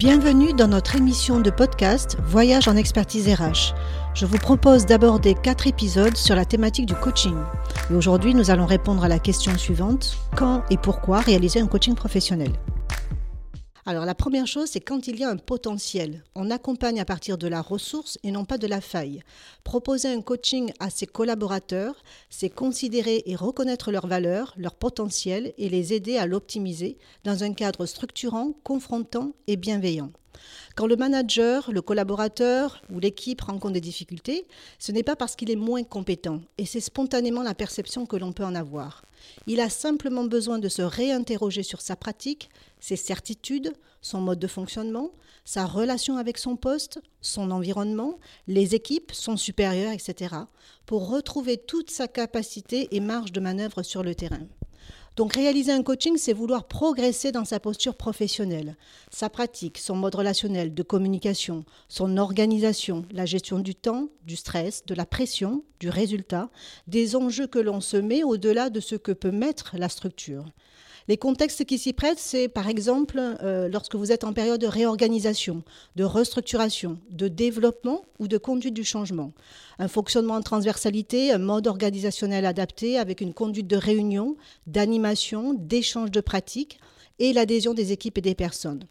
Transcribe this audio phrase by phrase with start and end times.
[0.00, 3.74] Bienvenue dans notre émission de podcast Voyage en expertise RH.
[4.14, 7.36] Je vous propose d'aborder quatre épisodes sur la thématique du coaching.
[7.90, 11.94] Et aujourd'hui, nous allons répondre à la question suivante quand et pourquoi réaliser un coaching
[11.94, 12.52] professionnel?
[13.86, 16.22] Alors la première chose, c'est quand il y a un potentiel.
[16.34, 19.22] On accompagne à partir de la ressource et non pas de la faille.
[19.64, 25.68] Proposer un coaching à ses collaborateurs, c'est considérer et reconnaître leurs valeurs, leur potentiel et
[25.68, 30.10] les aider à l'optimiser dans un cadre structurant, confrontant et bienveillant.
[30.76, 34.46] Quand le manager, le collaborateur ou l'équipe rencontre des difficultés,
[34.78, 38.32] ce n'est pas parce qu'il est moins compétent, et c'est spontanément la perception que l'on
[38.32, 39.02] peut en avoir.
[39.46, 44.46] Il a simplement besoin de se réinterroger sur sa pratique, ses certitudes, son mode de
[44.46, 45.10] fonctionnement,
[45.44, 50.34] sa relation avec son poste, son environnement, les équipes, son supérieur, etc.,
[50.86, 54.46] pour retrouver toute sa capacité et marge de manœuvre sur le terrain.
[55.16, 58.76] Donc réaliser un coaching, c'est vouloir progresser dans sa posture professionnelle,
[59.10, 64.84] sa pratique, son mode relationnel de communication, son organisation, la gestion du temps, du stress,
[64.86, 66.48] de la pression, du résultat,
[66.86, 70.46] des enjeux que l'on se met au-delà de ce que peut mettre la structure.
[71.10, 74.68] Les contextes qui s'y prêtent, c'est par exemple euh, lorsque vous êtes en période de
[74.68, 75.64] réorganisation,
[75.96, 79.32] de restructuration, de développement ou de conduite du changement.
[79.80, 84.36] Un fonctionnement en transversalité, un mode organisationnel adapté avec une conduite de réunion,
[84.68, 86.78] d'animation, d'échange de pratiques
[87.18, 88.84] et l'adhésion des équipes et des personnes.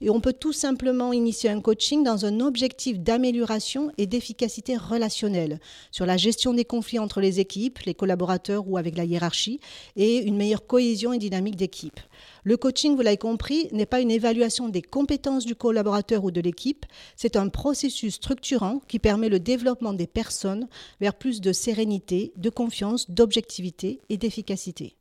[0.00, 5.60] Et on peut tout simplement initier un coaching dans un objectif d'amélioration et d'efficacité relationnelle
[5.90, 9.60] sur la gestion des conflits entre les équipes, les collaborateurs ou avec la hiérarchie
[9.96, 12.00] et une meilleure cohésion et dynamique d'équipe.
[12.44, 16.40] Le coaching, vous l'avez compris, n'est pas une évaluation des compétences du collaborateur ou de
[16.40, 20.68] l'équipe, c'est un processus structurant qui permet le développement des personnes
[21.00, 24.97] vers plus de sérénité, de confiance, d'objectivité et d'efficacité.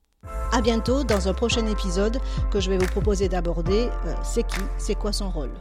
[0.51, 2.19] À bientôt dans un prochain épisode
[2.51, 5.51] que je vais vous proposer d'aborder euh, c'est qui, c'est quoi son rôle.